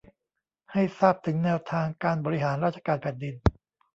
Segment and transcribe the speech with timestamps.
[0.71, 3.35] ให้ทราบถึงแนวทางการบริหารราชการแผ่นดิน